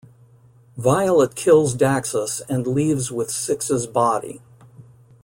[0.79, 4.41] Violet kills Daxus and leaves with Six's body.